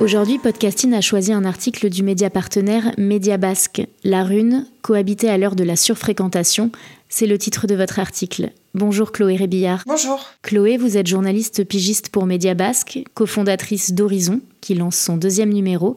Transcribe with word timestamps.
Aujourd'hui, 0.00 0.38
Podcasting 0.38 0.94
a 0.94 1.02
choisi 1.02 1.30
un 1.30 1.44
article 1.44 1.90
du 1.90 2.02
média 2.02 2.30
partenaire 2.30 2.94
Média 2.96 3.36
Basque, 3.36 3.82
La 4.02 4.24
Rune, 4.24 4.66
cohabiter 4.80 5.28
à 5.28 5.36
l'heure 5.36 5.54
de 5.54 5.62
la 5.62 5.76
surfréquentation, 5.76 6.72
c'est 7.10 7.26
le 7.26 7.36
titre 7.36 7.66
de 7.66 7.74
votre 7.74 7.98
article. 7.98 8.50
Bonjour 8.72 9.12
Chloé 9.12 9.36
Rébillard. 9.36 9.82
Bonjour. 9.86 10.24
Chloé, 10.40 10.78
vous 10.78 10.96
êtes 10.96 11.06
journaliste 11.06 11.64
pigiste 11.64 12.08
pour 12.08 12.24
Média 12.24 12.54
Basque, 12.54 13.00
cofondatrice 13.12 13.92
d'Horizon, 13.92 14.40
qui 14.62 14.74
lance 14.74 14.96
son 14.96 15.18
deuxième 15.18 15.52
numéro. 15.52 15.96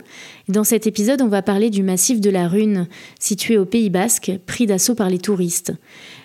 Dans 0.49 0.65
cet 0.65 0.85
épisode, 0.85 1.21
on 1.21 1.29
va 1.29 1.41
parler 1.41 1.69
du 1.69 1.81
massif 1.81 2.19
de 2.19 2.29
la 2.29 2.49
Rune, 2.49 2.89
situé 3.19 3.57
au 3.57 3.63
Pays 3.63 3.89
Basque, 3.89 4.33
pris 4.45 4.65
d'assaut 4.65 4.95
par 4.95 5.09
les 5.09 5.19
touristes. 5.19 5.71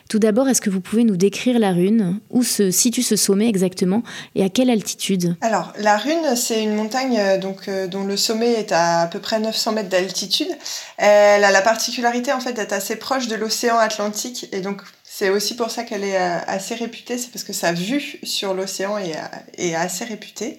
Tout 0.08 0.18
d'abord, 0.18 0.48
est-ce 0.48 0.62
que 0.62 0.70
vous 0.70 0.80
pouvez 0.80 1.04
nous 1.04 1.18
décrire 1.18 1.58
la 1.58 1.72
Rune? 1.72 2.18
Où 2.30 2.42
se 2.42 2.70
situe 2.70 3.02
ce 3.02 3.14
sommet 3.14 3.46
exactement 3.46 4.02
et 4.34 4.42
à 4.42 4.48
quelle 4.48 4.70
altitude? 4.70 5.36
Alors, 5.42 5.74
la 5.78 5.98
Rune, 5.98 6.34
c'est 6.34 6.62
une 6.62 6.74
montagne 6.74 7.18
euh, 7.18 7.38
donc, 7.38 7.68
euh, 7.68 7.86
dont 7.86 8.04
le 8.04 8.16
sommet 8.16 8.52
est 8.52 8.72
à 8.72 9.00
à 9.02 9.06
peu 9.06 9.18
près 9.18 9.38
900 9.38 9.72
mètres 9.72 9.90
d'altitude. 9.90 10.48
Elle 10.96 11.44
a 11.44 11.50
la 11.50 11.60
particularité 11.60 12.32
en 12.32 12.40
fait 12.40 12.52
d'être 12.54 12.72
assez 12.72 12.96
proche 12.96 13.28
de 13.28 13.36
l'océan 13.36 13.76
Atlantique 13.76 14.48
et 14.52 14.60
donc 14.60 14.82
c'est 15.18 15.30
aussi 15.30 15.56
pour 15.56 15.72
ça 15.72 15.82
qu'elle 15.82 16.04
est 16.04 16.16
euh, 16.16 16.38
assez 16.46 16.76
réputée, 16.76 17.18
c'est 17.18 17.32
parce 17.32 17.42
que 17.42 17.52
sa 17.52 17.72
vue 17.72 18.20
sur 18.22 18.54
l'océan 18.54 18.98
est, 18.98 19.16
est 19.56 19.74
assez 19.74 20.04
réputée. 20.04 20.56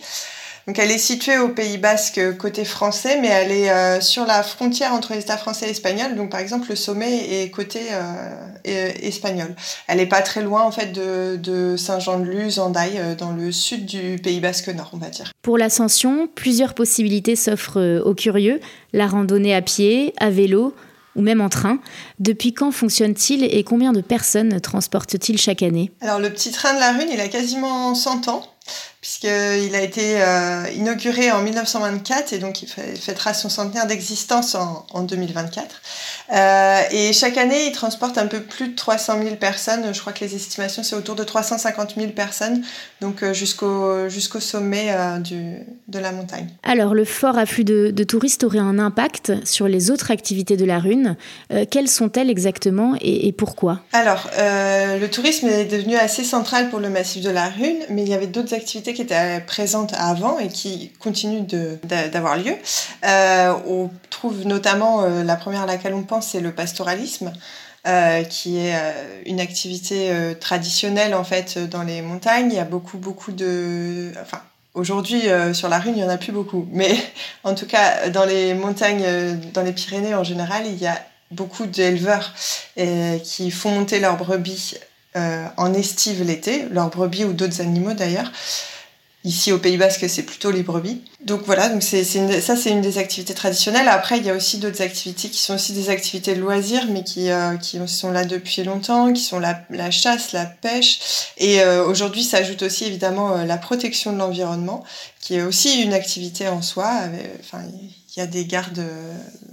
Donc 0.70 0.78
elle 0.78 0.92
est 0.92 1.00
située 1.00 1.40
au 1.40 1.50
Pays 1.50 1.80
Basque 1.80 2.22
côté 2.38 2.64
français, 2.64 3.18
mais 3.20 3.28
elle 3.28 3.52
est 3.52 3.72
euh, 3.72 4.02
sur 4.02 4.28
la 4.28 4.44
frontière 4.44 4.94
entre 4.94 5.14
les 5.14 5.22
États 5.22 5.36
français 5.36 5.66
et 5.66 5.72
espagnols. 5.72 6.16
Donc 6.16 6.30
par 6.30 6.40
exemple, 6.40 6.68
le 6.70 6.76
sommet 6.76 7.42
est 7.42 7.50
côté 7.50 7.80
euh, 7.92 8.92
espagnol. 9.02 9.56
Elle 9.88 9.98
n'est 9.98 10.06
pas 10.06 10.22
très 10.22 10.44
loin 10.44 10.62
en 10.62 10.70
fait 10.70 10.92
de, 10.92 11.76
Saint-Jean-de-Luz, 11.76 12.60
en 12.60 12.70
Daille, 12.70 13.00
euh, 13.00 13.16
dans 13.16 13.32
le 13.32 13.52
sud 13.52 13.88
du 13.88 14.20
Pays 14.22 14.42
Basque 14.42 14.68
Nord, 14.68 14.92
on 14.94 14.98
va 14.98 15.10
dire. 15.10 15.32
Pour 15.42 15.58
l'ascension, 15.58 16.30
plusieurs 16.36 16.76
possibilités 16.76 17.36
s'offrent 17.36 18.04
aux 18.06 18.14
curieux. 18.14 18.60
La 18.94 19.08
randonnée 19.08 19.56
à 19.56 19.64
pied, 19.64 20.14
à 20.20 20.30
vélo, 20.30 20.76
ou 21.16 21.22
même 21.22 21.42
en 21.42 21.50
train. 21.50 21.80
Depuis 22.20 22.54
quand 22.54 22.72
fonctionne-t-il 22.72 23.44
et 23.44 23.64
combien 23.64 23.92
de 23.92 24.02
personnes 24.02 24.60
transporte-t-il 24.60 25.38
chaque 25.40 25.64
année? 25.64 25.92
Alors 26.02 26.20
le 26.20 26.30
petit 26.30 26.52
train 26.52 26.74
de 26.74 26.80
la 26.80 26.92
Rune, 26.92 27.10
il 27.12 27.20
a 27.20 27.28
quasiment 27.28 27.96
100 27.96 28.28
ans 28.28 28.44
puisqu'il 29.10 29.76
a 29.76 29.82
été 29.82 30.22
euh, 30.22 30.66
inauguré 30.76 31.32
en 31.32 31.42
1924 31.42 32.32
et 32.32 32.38
donc 32.38 32.62
il 32.62 32.68
fêtera 32.68 33.34
son 33.34 33.50
centenaire 33.50 33.88
d'existence 33.88 34.54
en, 34.54 34.86
en, 34.94 35.02
2024. 35.02 35.82
Euh, 36.32 36.82
et 36.92 37.12
chaque 37.12 37.38
année, 37.38 37.66
il 37.66 37.72
transporte 37.72 38.20
un 38.20 38.28
peu 38.28 38.40
plus 38.42 38.68
de 38.68 38.76
300 38.76 39.24
000 39.24 39.36
personnes. 39.38 39.92
Je 39.96 40.00
crois 40.00 40.14
que 40.14 40.24
les 40.24 40.36
estimations, 40.36 40.84
c'est 40.84 40.96
autour 40.96 41.16
de 41.16 41.24
350 41.24 41.96
000 41.98 42.10
personnes, 42.12 42.62
donc 43.02 43.24
euh, 43.24 43.34
jusqu'au 43.34 44.08
jusqu'au 44.10 44.40
sommet 44.40 44.94
du, 45.22 45.58
de 45.88 46.00
la 46.00 46.12
montagne. 46.12 46.48
Alors, 46.62 46.94
le 46.94 47.04
fort 47.04 47.40
afflux 47.40 47.64
de, 47.64 47.90
de, 47.90 48.04
touristes 48.04 48.44
aurait 48.44 48.60
un 48.60 48.78
impact 48.78 49.34
sur 49.44 49.68
les 49.68 49.90
autres 49.90 50.12
activités 50.12 50.56
de 50.56 50.66
la 50.66 50.78
Rune. 50.78 51.16
quelles 51.72 51.90
sont-elles 51.90 52.30
exactement 52.30 52.96
et, 53.02 53.28
et 53.28 53.32
pourquoi? 53.32 53.80
Alors, 53.92 54.30
le 54.38 55.08
tourisme 55.08 55.48
est 55.48 55.66
devenu 55.66 55.96
assez 55.96 56.24
central 56.24 56.70
pour 56.70 56.80
le 56.80 56.90
massif 56.90 57.24
de 57.24 57.32
la 57.32 57.50
Rune, 57.50 57.80
mais 57.90 58.04
il 58.04 58.10
y 58.10 58.14
avait 58.14 58.28
d'autres 58.28 58.54
activités 58.54 58.94
qui 58.94 58.99
étaient 59.02 59.42
présentes 59.42 59.94
avant 59.98 60.40
et 60.40 60.48
qui 60.48 60.92
continuent 61.00 61.46
d'avoir 61.84 62.38
lieu. 62.38 62.56
Euh, 63.06 63.54
on 63.68 63.90
trouve 64.10 64.46
notamment, 64.46 65.04
euh, 65.04 65.24
la 65.24 65.36
première 65.36 65.62
à 65.62 65.66
laquelle 65.66 65.94
on 65.94 66.04
pense, 66.04 66.28
c'est 66.28 66.42
le 66.42 66.52
pastoralisme. 66.52 67.34
Euh, 67.88 68.24
qui 68.24 68.58
est 68.58 68.76
une 69.26 69.40
activité 69.40 70.12
traditionnelle 70.38 71.16
en 71.16 71.24
fait 71.24 71.58
dans 71.58 71.84
les 71.84 72.02
montagnes. 72.02 72.52
Il 72.52 72.56
y 72.58 72.60
a 72.60 72.66
beaucoup 72.66 72.98
beaucoup 72.98 73.32
de, 73.32 74.12
enfin 74.22 74.42
aujourd'hui 74.74 75.22
sur 75.54 75.70
la 75.70 75.80
rue 75.80 75.92
il 75.92 75.96
n'y 75.96 76.04
en 76.04 76.10
a 76.10 76.18
plus 76.18 76.34
beaucoup, 76.34 76.68
mais 76.74 76.94
en 77.46 77.56
tout 77.56 77.66
cas 77.66 78.10
dans 78.10 78.26
les 78.26 78.54
montagnes, 78.54 79.40
dans 79.54 79.62
les 79.62 79.72
Pyrénées 79.72 80.14
en 80.14 80.26
général, 80.26 80.64
il 80.66 80.78
y 80.78 80.88
a 80.88 81.02
beaucoup 81.32 81.68
d'éleveurs 81.68 82.34
qui 83.24 83.50
font 83.50 83.72
monter 83.72 84.02
leurs 84.02 84.18
brebis 84.18 84.76
en 85.16 85.74
estive 85.74 86.22
l'été, 86.22 86.66
leurs 86.72 86.90
brebis 86.90 87.24
ou 87.24 87.32
d'autres 87.32 87.62
animaux 87.62 87.94
d'ailleurs. 87.94 88.30
Ici 89.26 89.52
au 89.52 89.60
Pays 89.60 89.76
Basque, 89.76 90.06
c'est 90.08 90.24
plutôt 90.24 90.50
les 90.50 90.64
brebis. 90.64 91.02
Donc 91.26 91.42
voilà, 91.46 91.68
donc 91.68 91.84
c'est, 91.84 92.06
ça 92.06 92.56
c'est 92.56 92.70
une 92.70 92.80
des 92.80 92.98
activités 92.98 93.34
traditionnelles. 93.34 93.90
Après, 93.90 94.18
il 94.18 94.26
y 94.26 94.30
a 94.30 94.34
aussi 94.34 94.60
d'autres 94.60 94.82
activités 94.82 95.28
qui 95.28 95.40
sont 95.40 95.56
aussi 95.56 95.74
des 95.74 95.90
activités 95.90 96.36
de 96.36 96.40
loisirs, 96.40 96.86
mais 96.90 97.04
qui, 97.04 97.30
euh, 97.30 97.58
qui 97.58 97.82
sont 97.86 98.12
là 98.12 98.24
depuis 98.24 98.64
longtemps, 98.64 99.12
qui 99.12 99.22
sont 99.22 99.38
la, 99.38 99.62
la 99.72 99.92
chasse, 99.92 100.32
la 100.32 100.46
pêche. 100.46 101.00
Et 101.38 101.60
euh, 101.60 101.86
aujourd'hui 101.86 102.24
s'ajoute 102.24 102.62
aussi 102.64 102.86
évidemment 102.86 103.36
euh, 103.36 103.44
la 103.44 103.58
protection 103.58 104.14
de 104.14 104.18
l'environnement, 104.18 104.86
qui 105.20 105.36
est 105.36 105.42
aussi 105.42 105.82
une 105.82 105.94
activité 105.94 106.48
en 106.48 106.62
soi. 106.62 106.90
enfin, 107.42 107.66
il 108.16 108.20
y 108.20 108.22
a 108.22 108.28
des 108.28 108.46
gardes 108.46 108.86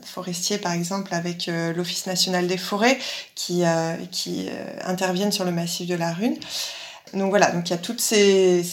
forestiers, 0.05 0.59
par 0.59 0.72
exemple, 0.72 1.12
avec 1.12 1.50
l'Office 1.75 2.06
national 2.06 2.47
des 2.47 2.56
forêts, 2.56 2.99
qui, 3.34 3.65
qui 4.12 4.49
interviennent 4.84 5.32
sur 5.32 5.44
le 5.44 5.50
massif 5.50 5.88
de 5.88 5.94
la 5.94 6.12
Rune. 6.12 6.37
Donc 7.15 7.31
voilà, 7.31 7.53
donc 7.53 7.69
il 7.69 7.71
y 7.71 7.75
a 7.75 7.78
toutes 7.78 8.00
ces, 8.00 8.65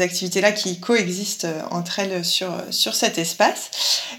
activités-là 0.00 0.52
qui 0.52 0.78
coexistent 0.78 1.46
euh, 1.46 1.62
entre 1.70 2.00
elles 2.00 2.22
sur, 2.22 2.50
sur 2.70 2.94
cet 2.94 3.16
espace. 3.16 3.70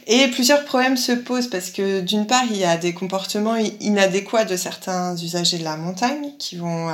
Et 0.08 0.28
plusieurs 0.30 0.66
problèmes 0.66 0.98
se 0.98 1.12
posent 1.12 1.50
parce 1.50 1.70
que 1.70 2.02
d'une 2.02 2.26
part, 2.26 2.44
il 2.50 2.58
y 2.58 2.66
a 2.66 2.78
des 2.78 2.94
comportements 2.94 3.58
inadéquats 3.80 4.46
de 4.46 4.58
certains 4.58 5.16
usagers 5.18 5.60
de 5.60 5.64
la 5.64 5.78
montagne 5.78 6.32
qui 6.40 6.56
vont 6.56 6.90
euh, 6.90 6.94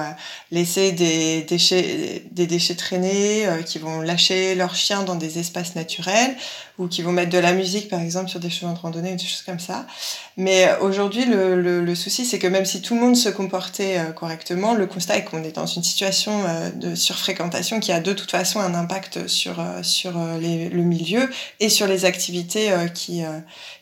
laisser 0.51 0.91
des 0.91 1.43
déchets, 1.43 2.23
des 2.31 2.45
déchets 2.45 2.75
traîner, 2.75 3.47
euh, 3.47 3.61
qui 3.61 3.79
vont 3.79 4.01
lâcher 4.01 4.53
leurs 4.55 4.75
chiens 4.75 5.03
dans 5.03 5.15
des 5.15 5.39
espaces 5.39 5.75
naturels 5.75 6.35
ou 6.77 6.87
qui 6.87 7.03
vont 7.03 7.13
mettre 7.13 7.29
de 7.29 7.37
la 7.37 7.53
musique 7.53 7.87
par 7.87 8.01
exemple 8.01 8.29
sur 8.29 8.41
des 8.41 8.49
chemins 8.49 8.73
de 8.73 8.79
randonnée 8.79 9.13
ou 9.13 9.15
des 9.15 9.23
choses 9.23 9.43
comme 9.45 9.59
ça. 9.59 9.87
Mais 10.35 10.69
aujourd'hui, 10.81 11.23
le, 11.25 11.95
souci, 11.95 12.25
c'est 12.25 12.37
que 12.37 12.47
même 12.47 12.65
si 12.65 12.81
tout 12.81 12.95
le 12.95 12.99
monde 12.99 13.15
se 13.15 13.29
comportait 13.29 13.97
correctement, 14.13 14.73
le 14.73 14.85
constat 14.85 15.19
est 15.19 15.23
qu'on 15.23 15.41
est 15.45 15.55
dans 15.55 15.65
une 15.65 15.83
situation 15.83 16.43
de 16.71 16.95
surfréquentation 16.95 17.79
qui 17.79 17.91
a 17.91 17.99
de 17.99 18.13
toute 18.13 18.31
façon 18.31 18.59
un 18.59 18.73
impact 18.73 19.27
sur, 19.27 19.59
euh, 19.59 19.83
sur 19.83 20.17
euh, 20.17 20.37
le 20.39 20.81
milieu 20.81 21.29
et 21.59 21.69
sur 21.69 21.87
les 21.87 22.05
activités 22.05 22.71
euh, 22.71 22.87
qui, 22.87 23.23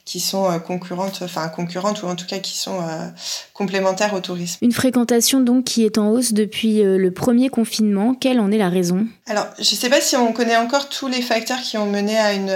qui 0.05 0.19
sont 0.19 0.59
concurrentes, 0.59 1.21
enfin 1.23 1.47
concurrentes 1.49 2.03
ou 2.03 2.07
en 2.07 2.15
tout 2.15 2.25
cas 2.25 2.39
qui 2.39 2.57
sont 2.57 2.79
complémentaires 3.53 4.13
au 4.13 4.19
tourisme. 4.19 4.57
Une 4.61 4.71
fréquentation 4.71 5.39
donc 5.39 5.65
qui 5.65 5.83
est 5.83 5.97
en 5.97 6.09
hausse 6.09 6.33
depuis 6.33 6.81
le 6.83 7.11
premier 7.11 7.49
confinement. 7.49 8.13
Quelle 8.13 8.39
en 8.39 8.51
est 8.51 8.57
la 8.57 8.69
raison? 8.69 9.07
Alors, 9.27 9.47
je 9.57 9.61
ne 9.61 9.79
sais 9.79 9.89
pas 9.89 10.01
si 10.01 10.15
on 10.15 10.33
connaît 10.33 10.57
encore 10.57 10.89
tous 10.89 11.07
les 11.07 11.21
facteurs 11.21 11.61
qui 11.61 11.77
ont 11.77 11.85
mené 11.85 12.17
à 12.17 12.33
une 12.33 12.51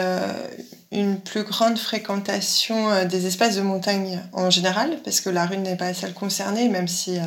une 0.92 1.20
plus 1.20 1.44
grande 1.44 1.78
fréquentation 1.78 2.90
euh, 2.90 3.06
des 3.06 3.28
espaces 3.28 3.58
de 3.58 3.62
montagne 3.62 4.22
en 4.32 4.50
général, 4.50 4.98
parce 5.04 5.20
que 5.20 5.30
la 5.30 5.46
rue 5.46 5.58
n'est 5.58 5.76
pas 5.76 5.88
la 5.88 5.94
seule 5.94 6.14
concernée, 6.14 6.70
même 6.70 6.88
si, 6.88 7.18
euh, 7.18 7.24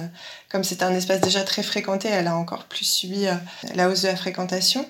comme 0.51 0.65
c'est 0.65 0.83
un 0.83 0.95
espace 0.95 1.21
déjà 1.21 1.43
très 1.43 1.63
fréquenté, 1.63 2.09
elle 2.09 2.27
a 2.27 2.37
encore 2.37 2.65
plus 2.65 2.87
subi 2.87 3.27
euh, 3.27 3.35
la 3.75 3.91
hausse 3.91 4.03
de 4.03 4.09
la 4.09 4.17
fréquentation. 4.17 4.87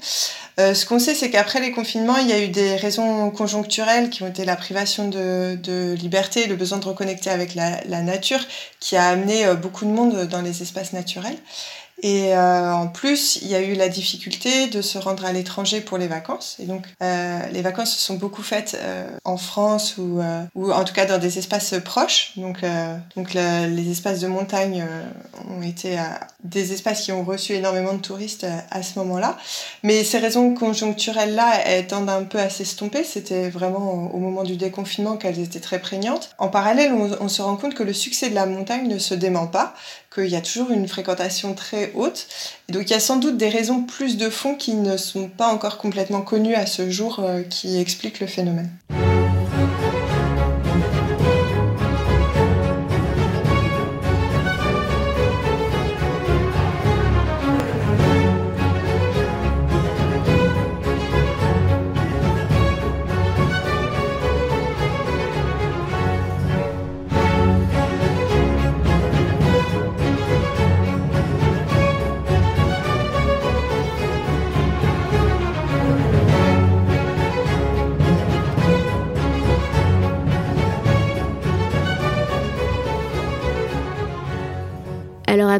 ce 0.58 0.84
qu'on 0.84 0.99
sait, 0.99 1.14
c'est 1.14 1.31
qu'après 1.31 1.61
les 1.61 1.72
confinements, 1.72 2.19
il 2.19 2.28
y 2.28 2.32
a 2.32 2.38
eu 2.38 2.49
des 2.49 2.76
raisons 2.76 3.31
conjoncturelles 3.31 4.11
qui 4.11 4.22
ont 4.22 4.28
été 4.28 4.44
la 4.44 4.56
privation 4.56 5.08
de, 5.08 5.94
liberté, 5.94 6.46
le 6.46 6.55
besoin 6.55 6.78
de 6.78 6.84
reconnecter 6.84 7.31
avec 7.31 7.55
la 7.55 8.02
nature, 8.02 8.40
qui 8.78 8.96
a 8.96 9.08
amené 9.08 9.55
beaucoup 9.55 9.87
de 9.87 9.90
monde 9.90 10.26
dans 10.26 10.43
les 10.43 10.61
espaces 10.61 10.93
naturels. 10.93 11.38
Et 12.02 12.35
euh, 12.35 12.73
en 12.73 12.87
plus, 12.87 13.38
il 13.43 13.49
y 13.49 13.55
a 13.55 13.61
eu 13.61 13.75
la 13.75 13.88
difficulté 13.88 14.69
de 14.69 14.81
se 14.82 14.99
rendre 14.99 15.25
à 15.25 15.32
l'étranger 15.32 15.81
pour 15.81 15.99
les 15.99 16.08
vacances. 16.08 16.56
Et 16.61 16.64
donc, 16.64 16.87
euh, 17.02 17.41
les 17.52 17.62
vacances 17.62 17.94
se 17.94 18.00
sont 18.00 18.14
beaucoup 18.14 18.43
faites 18.43 18.79
euh, 18.81 19.08
en 19.25 19.37
France 19.37 19.97
ou, 19.99 20.20
euh, 20.20 20.43
ou 20.55 20.73
en 20.73 20.85
tout 20.85 20.94
cas 20.94 21.06
dans 21.06 21.19
des 21.19 21.38
espaces 21.38 21.75
proches. 21.85 22.32
Donc, 22.37 22.64
euh, 22.64 22.97
donc 23.17 23.35
les 23.35 23.91
espaces 23.91 24.20
de 24.20 24.29
montagne 24.29 24.85
euh, 24.88 25.02
ont 25.50 25.62
été 25.62 25.99
des 26.44 26.73
espaces 26.73 27.02
qui 27.02 27.12
ont 27.12 27.25
reçu 27.25 27.52
énormément 27.52 27.93
de 27.93 28.00
touristes 28.00 28.47
à 28.70 28.82
ce 28.82 28.99
moment-là. 28.99 29.37
Mais 29.82 30.05
ces 30.05 30.19
raisons 30.19 30.55
conjoncturelles-là, 30.55 31.61
elles 31.67 31.87
tendent 31.87 32.11
un 32.11 32.25
peu 32.25 32.38
à 32.38 32.49
s'estomper. 32.49 33.05
C'était 33.05 33.50
vraiment 33.50 34.11
au 34.12 34.19
moment 34.19 34.43
du 34.43 34.56
déconfinement 34.56 35.17
qu'elles 35.17 35.41
étaient 35.41 35.61
très 35.61 35.81
prégnantes. 35.81 36.31
En 36.38 36.49
parallèle, 36.49 36.93
on, 36.93 37.11
on 37.20 37.29
se 37.29 37.43
rend 37.43 37.56
compte 37.56 37.75
que 37.75 37.82
le 37.82 37.93
succès 37.93 38.31
de 38.31 38.35
la 38.35 38.47
montagne 38.47 38.88
ne 38.88 38.99
se 38.99 39.14
dément 39.14 39.47
pas, 39.47 39.75
qu'il 40.12 40.26
y 40.26 40.36
a 40.36 40.40
toujours 40.40 40.70
une 40.70 40.88
fréquentation 40.88 41.54
très 41.54 41.92
haute. 41.94 42.26
Et 42.68 42.72
donc 42.72 42.84
il 42.84 42.90
y 42.90 42.96
a 42.96 43.00
sans 43.00 43.16
doute 43.16 43.36
des 43.36 43.48
raisons 43.48 43.82
plus 43.82 44.16
de 44.16 44.28
fond 44.28 44.54
qui 44.54 44.74
ne 44.74 44.96
sont 44.96 45.28
pas 45.28 45.48
encore 45.48 45.78
complètement 45.78 46.22
connues 46.22 46.54
à 46.54 46.66
ce 46.66 46.90
jour 46.90 47.20
euh, 47.20 47.42
qui 47.42 47.78
expliquent 47.78 48.20
le 48.20 48.26
phénomène. 48.26 48.70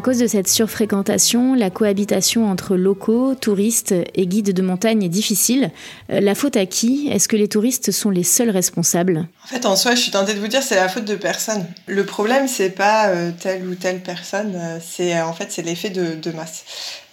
À 0.01 0.03
cause 0.03 0.17
de 0.17 0.25
cette 0.25 0.47
surfréquentation, 0.47 1.53
la 1.53 1.69
cohabitation 1.69 2.49
entre 2.49 2.75
locaux, 2.75 3.35
touristes 3.35 3.93
et 4.15 4.25
guides 4.25 4.51
de 4.51 4.61
montagne 4.63 5.03
est 5.03 5.09
difficile. 5.09 5.69
Euh, 6.11 6.19
La 6.21 6.33
faute 6.33 6.57
à 6.57 6.65
qui 6.65 7.07
Est-ce 7.11 7.27
que 7.27 7.35
les 7.35 7.47
touristes 7.47 7.91
sont 7.91 8.09
les 8.09 8.23
seuls 8.23 8.49
responsables? 8.49 9.27
En 9.43 9.47
fait, 9.47 9.63
en 9.67 9.75
soi, 9.75 9.93
je 9.93 10.01
suis 10.01 10.09
tentée 10.09 10.33
de 10.33 10.39
vous 10.39 10.47
dire, 10.47 10.63
c'est 10.63 10.75
la 10.75 10.89
faute 10.89 11.05
de 11.05 11.13
personne. 11.13 11.67
Le 11.85 12.03
problème, 12.03 12.47
c'est 12.47 12.71
pas 12.71 13.09
euh, 13.09 13.29
telle 13.39 13.67
ou 13.67 13.75
telle 13.75 14.01
personne, 14.01 14.53
euh, 14.55 14.79
c'est 14.83 15.21
en 15.21 15.33
fait 15.33 15.51
c'est 15.51 15.61
l'effet 15.61 15.91
de, 15.91 16.31
masse. 16.31 16.63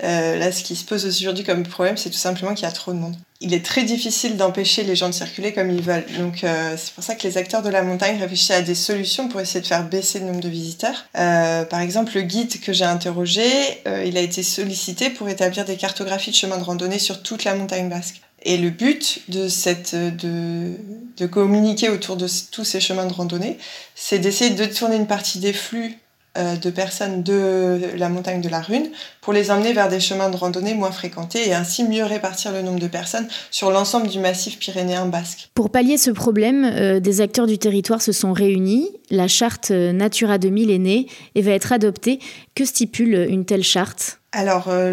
Là, 0.00 0.50
ce 0.50 0.64
qui 0.64 0.75
se 0.75 0.87
pose 0.87 1.05
aujourd'hui 1.05 1.44
comme 1.44 1.64
problème, 1.64 1.99
c'est 1.99 2.08
tout 2.08 2.17
simplement 2.17 2.55
qu'il 2.55 2.64
y 2.64 2.70
a 2.70 2.73
trop 2.73 2.94
de 2.94 2.99
monde. 2.99 3.17
Il 3.40 3.55
est 3.55 3.64
très 3.64 3.85
difficile 3.85 4.37
d'empêcher 4.37 4.82
les 4.82 4.96
gens 4.96 5.08
de 5.08 5.14
circuler 5.14 5.52
comme 5.52 5.70
ils 5.70 5.81
veulent. 5.81 6.05
Donc, 6.19 6.43
euh, 6.43 6.75
c'est 6.76 6.93
pour 6.93 7.05
ça 7.05 7.14
que 7.14 7.23
les 7.23 7.38
acteurs 7.38 7.62
de 7.62 7.69
la 7.69 7.85
montagne 7.85 8.19
réfléchissent 8.19 8.50
à 8.50 8.62
des 8.62 8.75
solutions 8.75 9.29
pour 9.29 9.40
essayer 9.40 9.61
de 9.61 9.67
faire 9.67 9.88
baisser 9.88 10.19
le 10.19 10.26
nombre 10.26 10.40
de 10.40 10.49
visiteurs. 10.49 11.06
Euh, 11.17 11.64
par 11.64 11.81
exemple, 11.81 12.12
le 12.17 12.23
guide 12.23 12.61
que 12.61 12.73
j'ai 12.73 12.85
interrogé, 12.85 13.46
euh, 13.87 14.05
il 14.05 14.17
a 14.17 14.23
été 14.23 14.43
sollicité 14.43 15.08
pour 15.08 15.29
établir 15.29 15.64
des 15.64 15.76
cartographies 15.76 16.32
de 16.32 16.37
chemins 16.37 16.58
de 16.58 16.64
randonnée 16.64 16.99
sur 16.99 17.23
toute 17.23 17.44
la 17.44 17.55
montagne 17.55 17.88
basque. 17.88 18.23
Et 18.43 18.56
le 18.56 18.70
but 18.70 19.20
de, 19.29 19.49
cette, 19.49 19.94
de, 19.94 20.73
de 21.17 21.26
communiquer 21.26 21.91
autour 21.91 22.17
de 22.17 22.26
tous 22.50 22.64
ces 22.64 22.81
chemins 22.81 23.06
de 23.06 23.12
randonnée, 23.12 23.56
c'est 23.94 24.19
d'essayer 24.19 24.50
de 24.50 24.64
tourner 24.64 24.96
une 24.96 25.06
partie 25.06 25.38
des 25.38 25.52
flux 25.52 25.96
euh, 25.96 26.07
de 26.38 26.70
personnes 26.70 27.23
de 27.23 27.81
la 27.96 28.08
montagne 28.08 28.40
de 28.40 28.49
la 28.49 28.61
Rune 28.61 28.88
pour 29.20 29.32
les 29.32 29.50
emmener 29.50 29.73
vers 29.73 29.88
des 29.88 30.00
chemins 30.00 30.31
de 30.31 30.37
randonnée 30.37 30.75
moins 30.75 30.93
fréquentés 30.93 31.49
et 31.49 31.55
ainsi 31.55 31.85
mieux 31.85 32.05
répartir 32.05 32.52
le 32.52 32.62
nombre 32.62 32.79
de 32.79 32.87
personnes 32.87 33.26
sur 33.50 33.70
l'ensemble 33.70 34.08
du 34.08 34.19
massif 34.19 34.58
pyrénéen 34.58 35.06
basque. 35.06 35.50
Pour 35.55 35.70
pallier 35.70 35.99
ce 35.99 36.11
problème, 36.11 36.64
euh, 36.64 37.00
des 37.00 37.20
acteurs 37.20 37.46
du 37.46 37.58
territoire 37.58 38.02
se 38.02 38.12
sont 38.12 38.32
réunis, 38.32 38.88
la 39.11 39.29
charte 39.29 39.70
euh, 39.70 39.93
Natura 39.93 40.38
2000 40.38 40.70
est 40.70 40.79
née 40.79 41.06
et 41.35 41.43
va 41.43 41.52
être 41.52 41.73
adoptée. 41.73 42.20
Que 42.55 42.64
stipule 42.64 43.26
une 43.29 43.44
telle 43.44 43.64
charte? 43.64 44.18
Alors, 44.33 44.69
euh, 44.69 44.91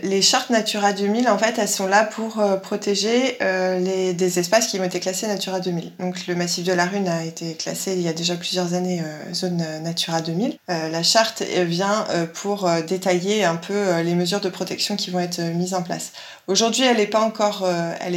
le- 0.00 0.08
les 0.08 0.22
chartes 0.22 0.48
Natura 0.48 0.94
2000, 0.94 1.28
en 1.28 1.36
fait, 1.36 1.58
elles 1.58 1.68
sont 1.68 1.86
là 1.86 2.04
pour 2.04 2.38
euh, 2.40 2.56
protéger 2.56 3.36
euh, 3.42 3.78
les, 3.78 4.14
des 4.14 4.38
espaces 4.38 4.68
qui 4.68 4.80
ont 4.80 4.84
été 4.84 4.98
classés 4.98 5.26
Natura 5.26 5.60
2000. 5.60 5.92
Donc, 5.98 6.26
le 6.26 6.34
massif 6.34 6.64
de 6.64 6.72
la 6.72 6.86
Rune 6.86 7.06
a 7.06 7.22
été 7.22 7.52
classé 7.52 7.92
il 7.92 8.00
y 8.00 8.08
a 8.08 8.14
déjà 8.14 8.34
plusieurs 8.34 8.72
années 8.72 9.02
zone 9.34 9.62
Natura 9.82 10.22
2000. 10.22 10.56
Euh, 10.70 10.88
la 10.88 11.02
charte 11.02 11.42
vient 11.42 12.06
pour 12.32 12.66
détailler 12.88 13.44
un 13.44 13.56
peu 13.56 14.00
les 14.00 14.14
mesures 14.14 14.40
de 14.40 14.48
protection 14.48 14.96
qui 14.96 15.10
vont 15.10 15.20
être 15.20 15.40
mises 15.42 15.74
en 15.74 15.82
place. 15.82 16.12
Aujourd'hui, 16.46 16.84
elle 16.84 16.96
n'est 16.96 17.06
pas 17.06 17.20
encore, 17.20 17.68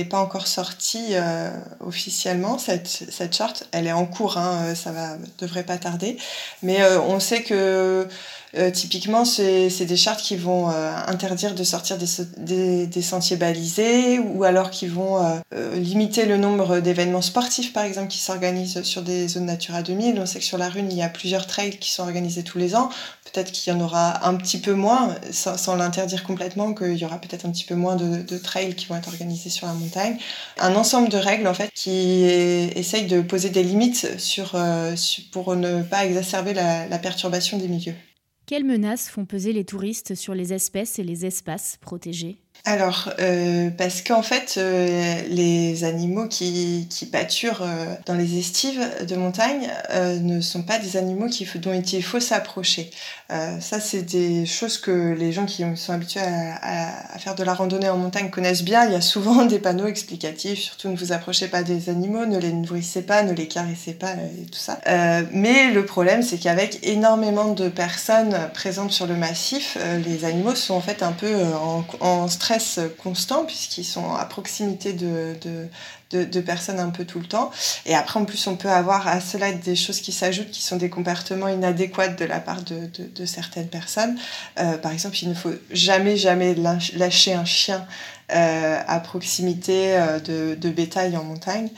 pas 0.10 0.18
encore 0.20 0.48
sortie 0.48 1.16
officiellement 1.82 2.58
cette, 2.58 2.88
cette 2.88 3.36
charte. 3.36 3.68
Elle 3.74 3.88
est 3.88 3.92
en 3.92 4.06
cours, 4.06 4.38
hein, 4.38 4.74
ça 4.74 4.94
va 4.94 5.18
devrait 5.38 5.64
pas 5.64 5.78
tarder. 5.78 6.16
Mais 6.64 6.80
on 7.10 7.20
sait 7.20 7.44
que 7.44 8.08
euh, 8.58 8.70
typiquement, 8.72 9.24
c'est 9.26 9.86
des 9.86 9.96
chartes 9.98 10.22
qui 10.22 10.36
vont 10.36 10.70
euh, 10.70 10.94
interdire 11.08 11.56
de 11.56 11.64
sortir 11.64 11.98
des, 11.98 12.06
des, 12.38 12.88
des 12.88 13.02
sentiers 13.02 13.38
balisés 13.38 14.20
ou 14.20 14.44
alors 14.44 14.72
qui 14.72 14.88
vont 14.88 15.24
euh, 15.24 15.38
euh, 15.54 15.76
limiter 15.76 16.26
le 16.26 16.38
nombre 16.38 16.80
d'événements 16.80 17.22
sportifs, 17.22 17.74
par 17.74 17.84
exemple, 17.84 18.08
qui 18.10 18.20
s'organisent 18.20 18.82
sur 18.84 19.02
des 19.04 19.28
zones 19.28 19.46
Natura 19.46 19.82
2000. 19.84 20.20
On 20.20 20.26
sait 20.26 20.40
que 20.40 20.46
sur 20.46 20.58
la 20.58 20.70
Rune, 20.70 20.88
il 20.92 20.98
y 20.98 21.02
a 21.04 21.10
plusieurs 21.10 21.48
trails 21.48 21.78
qui 21.78 21.92
sont 21.92 22.04
organisés 22.04 22.44
tous 22.44 22.58
les 22.58 22.76
ans. 22.76 22.90
Peut-être 23.32 23.52
qu'il 23.54 23.72
y 23.72 23.76
en 23.76 23.80
aura 23.80 24.28
un 24.28 24.36
petit 24.36 24.58
peu 24.58 24.74
moins, 24.74 25.16
sans, 25.32 25.58
sans 25.58 25.76
l'interdire 25.76 26.24
complètement, 26.24 26.74
qu'il 26.74 26.98
y 26.98 27.06
aura 27.06 27.20
peut-être 27.20 27.46
un 27.46 27.52
petit 27.52 27.64
peu 27.64 27.76
moins 27.76 27.96
de, 27.96 28.22
de 28.24 28.38
trails 28.38 28.76
qui 28.76 28.86
vont 28.88 28.96
être 28.98 29.08
organisés 29.08 29.50
sur 29.50 29.68
la 29.68 29.74
montagne. 29.74 30.18
Un 30.60 30.76
ensemble 30.76 31.08
de 31.10 31.18
règles, 31.18 31.48
en 31.48 31.54
fait, 31.54 31.70
qui 31.74 32.24
essayent 32.76 33.08
de 33.08 33.22
poser 33.22 33.50
des 33.50 33.64
limites 33.64 34.20
sur, 34.20 34.52
euh, 34.56 34.96
sur- 34.98 35.24
pour 35.32 35.56
ne 35.56 35.82
pas 35.84 36.06
exacerber 36.06 36.54
la- 36.54 36.88
la 36.88 37.00
perturbation 37.00 37.58
des 37.58 37.68
milieux. 37.70 37.96
Quelles 38.52 38.66
menaces 38.66 39.08
font 39.08 39.24
peser 39.24 39.54
les 39.54 39.64
touristes 39.64 40.14
sur 40.14 40.36
les 40.36 40.52
espèces 40.52 41.00
et 41.00 41.06
les 41.06 41.26
espaces 41.26 41.78
protégés? 41.80 42.42
Alors, 42.64 43.10
euh, 43.20 43.72
parce 43.76 44.04
qu'en 44.04 44.22
fait, 44.22 44.56
euh, 44.58 45.22
les 45.30 45.84
animaux 45.84 46.28
qui, 46.28 46.88
qui 46.92 47.08
pâturent 47.08 47.64
euh, 47.64 47.96
dans 48.06 48.14
les 48.14 48.38
estives 48.38 48.88
de 49.08 49.16
montagne 49.16 49.68
ne 50.22 50.42
sont 50.42 50.62
pas 50.62 50.78
des 50.78 50.96
animaux 50.96 51.28
qui, 51.28 51.48
dont 51.56 51.74
il 51.74 52.04
faut 52.04 52.20
s'approcher. 52.20 52.92
Ça, 53.30 53.80
c'est 53.80 54.02
des 54.02 54.46
choses 54.46 54.78
que 54.78 55.14
les 55.14 55.32
gens 55.32 55.46
qui 55.46 55.64
sont 55.76 55.94
habitués 55.94 56.22
à, 56.22 57.18
faire 57.18 57.36
de 57.36 57.44
la 57.44 57.54
randonnée 57.54 57.90
en 57.90 57.98
montagne 57.98 58.30
connaissent 58.30 58.64
bien. 58.64 58.86
Il 58.86 58.92
y 58.92 58.96
a 58.96 59.02
souvent 59.02 59.46
des 59.46 59.60
panneaux 59.60 59.88
explicatifs, 59.88 60.60
surtout 60.60 60.90
ne 60.90 60.98
vous 60.98 61.14
approchez 61.14 61.48
pas 61.48 61.64
des 61.64 61.90
animaux, 61.90 62.26
ne 62.26 62.38
les 62.38 62.52
nourrissez 62.52 63.02
pas, 63.02 63.24
ne 63.24 63.34
les 63.34 63.48
caressez 63.48 63.94
pas 63.94 64.14
et 64.14 64.46
tout 64.46 64.60
ça. 64.60 64.80
Mais 65.32 65.72
le 65.72 65.86
problème, 65.86 66.22
c'est 66.24 66.38
qu'avec 66.38 66.80
énormément 66.84 67.54
de 67.54 67.70
personnes 67.70 68.36
présentes 68.54 68.92
sur 68.92 69.08
le 69.08 69.16
massif, 69.16 69.78
les 70.06 70.26
animaux 70.26 70.56
sont 70.56 70.76
en 70.76 70.82
fait 70.82 71.02
un 71.02 71.14
peu 71.14 71.34
en, 71.56 71.86
en 72.02 72.28
stress 72.28 72.51
constant 72.98 73.46
puisqu'ils 73.46 73.86
sont 73.86 74.14
à 74.14 74.26
proximité 74.26 74.94
de, 74.94 75.36
de, 76.12 76.42
personnes 76.42 76.80
un 76.80 76.90
peu 76.90 77.06
tout 77.06 77.20
le 77.20 77.26
temps. 77.26 77.52
Et 77.86 77.96
après, 77.96 78.20
en 78.20 78.26
plus, 78.26 78.48
on 78.48 78.56
peut 78.56 78.70
avoir 78.70 79.08
à 79.08 79.22
cela 79.22 79.52
des 79.52 79.76
choses 79.76 80.02
qui 80.02 80.12
s'ajoutent 80.12 80.52
qui 80.52 80.62
sont 80.62 80.78
des 80.78 80.90
comportements 80.90 81.48
inadéquats 81.48 82.10
de 82.10 82.26
la 82.26 82.40
part 82.40 82.64
de, 82.64 82.90
de, 82.98 83.26
certaines 83.26 83.68
personnes. 83.68 84.18
Euh, 84.60 84.78
par 84.78 84.92
exemple, 84.92 85.18
il 85.22 85.30
ne 85.30 85.34
faut 85.34 85.54
jamais, 85.72 86.18
jamais 86.18 86.54
lâch- 86.54 86.98
lâcher 86.98 87.34
un 87.34 87.46
chien 87.46 87.86
euh, 88.34 88.80
à 88.88 89.00
proximité 89.00 89.96
euh, 89.96 90.20
de 90.20 90.70
bétail 90.70 91.16
en 91.18 91.24
montagne. 91.24 91.70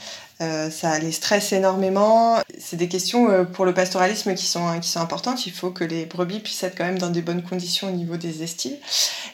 Euh, 0.44 0.70
ça 0.70 1.00
les 1.00 1.12
stresse 1.12 1.54
énormément. 1.54 2.38
C'est 2.60 2.76
des 2.76 2.88
questions 2.88 3.30
euh, 3.30 3.44
pour 3.44 3.66
le 3.66 3.74
pastoralisme 3.74 4.34
qui 4.36 4.46
sont, 4.46 4.80
qui 4.80 4.90
sont 4.90 5.00
importantes. 5.00 5.46
Il 5.46 5.54
faut 5.54 5.70
que 5.72 5.84
les 5.84 6.06
brebis 6.06 6.40
puissent 6.40 6.64
être 6.64 6.78
quand 6.78 6.86
même 6.86 7.00
dans 7.00 7.10
des 7.10 7.22
bonnes 7.22 7.44
conditions 7.44 7.88
au 7.88 7.92
niveau 7.92 8.18
des 8.18 8.44
estives. 8.44 8.76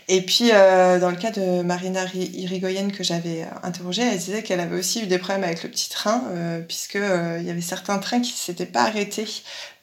Et 0.08 0.22
puis, 0.22 0.50
euh, 0.54 1.00
dans 1.00 1.10
le 1.10 1.16
cas 1.16 1.32
de 1.32 1.62
Marina 1.62 2.04
Ri- 2.04 2.32
Irigoyen 2.34 2.90
que 2.90 3.04
j'avais 3.04 3.46
interrogée, 3.64 4.04
elle 4.04 4.18
disait 4.18 4.44
qu'elle 4.44 4.60
avait 4.60 4.78
aussi 4.78 5.02
eu 5.02 5.08
des 5.08 5.18
problèmes 5.18 5.44
avec 5.44 5.64
le 5.64 5.70
petit 5.70 5.90
train, 5.90 6.24
puisque 6.68 6.96
il 6.96 7.46
y 7.46 7.50
avait 7.50 7.62
certains 7.62 7.98
trains 8.00 8.20
qui 8.20 8.32
ne 8.32 8.38
s'étaient 8.38 8.66
pas 8.66 8.84
arrêtés 8.84 9.28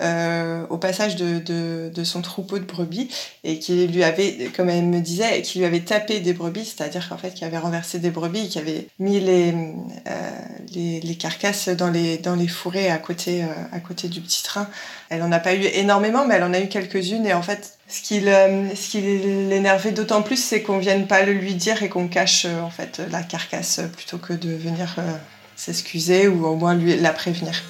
au 0.00 0.78
passage 0.78 1.16
de, 1.16 2.04
son 2.04 2.22
troupeau 2.22 2.58
de 2.58 2.64
brebis 2.64 3.08
et 3.44 3.58
qui 3.58 3.86
lui 3.86 4.02
avait, 4.04 4.50
comme 4.56 4.68
elle 4.68 4.84
me 4.84 5.00
disait, 5.00 5.42
qui 5.42 5.58
lui 5.60 5.64
avait 5.64 5.80
tapé 5.80 6.20
des 6.20 6.32
brebis, 6.32 6.64
c'est-à-dire 6.64 7.08
qu'en 7.08 7.18
fait, 7.18 7.34
qui 7.34 7.44
avait 7.44 7.58
renversé 7.58 7.98
des 7.98 8.10
brebis, 8.10 8.48
qui 8.48 8.58
avait 8.58 8.88
mis 8.98 9.20
les, 9.20 9.54
les 11.16 11.18
carcasses 11.18 11.68
dans 11.70 11.88
les, 11.88 12.18
dans 12.18 12.34
les 12.34 12.46
fourrés 12.46 12.90
à 12.90 12.98
côté, 12.98 13.42
euh, 13.42 13.46
à 13.72 13.80
côté 13.80 14.08
du 14.08 14.20
petit 14.20 14.42
train. 14.42 14.68
Elle 15.08 15.22
en 15.22 15.32
a 15.32 15.38
pas 15.38 15.54
eu 15.54 15.62
énormément, 15.62 16.26
mais 16.26 16.34
elle 16.34 16.44
en 16.44 16.52
a 16.52 16.60
eu 16.60 16.68
quelques-unes. 16.68 17.26
Et 17.26 17.32
en 17.32 17.42
fait, 17.42 17.78
ce 17.88 18.02
qui, 18.02 18.20
l'énervait 19.00 19.92
d'autant 19.92 20.22
plus, 20.22 20.36
c'est 20.36 20.62
qu'on 20.62 20.78
vienne 20.78 21.06
pas 21.06 21.22
le 21.22 21.32
lui 21.32 21.54
dire 21.54 21.82
et 21.82 21.88
qu'on 21.88 22.08
cache 22.08 22.44
euh, 22.44 22.60
en 22.60 22.70
fait 22.70 23.00
la 23.10 23.22
carcasse 23.22 23.78
euh, 23.78 23.86
plutôt 23.86 24.18
que 24.18 24.34
de 24.34 24.50
venir 24.54 24.96
s'excuser 25.56 26.28
ou 26.28 26.46
au 26.46 26.54
moins 26.54 26.74
lui 26.74 26.96
la 26.96 27.12
prévenir. 27.12 27.62